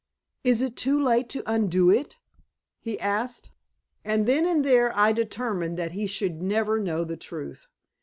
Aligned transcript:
"Is 0.43 0.63
it 0.63 0.75
too 0.75 0.99
late 0.99 1.29
to 1.29 1.43
undo 1.45 1.91
it?" 1.91 2.17
he 2.79 2.99
asked. 2.99 3.51
And 4.03 4.25
then 4.25 4.47
and 4.47 4.65
there 4.65 4.91
I 4.97 5.11
determined 5.11 5.77
that 5.77 5.91
he 5.91 6.07
should 6.07 6.41
never 6.41 6.79
know 6.79 7.03
the 7.03 7.17
truth. 7.17 7.67